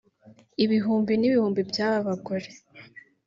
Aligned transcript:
Ibihumbi 0.63 1.13
n’ibihumbi 1.17 1.61
by’aba 1.69 1.99
bagore 2.07 2.49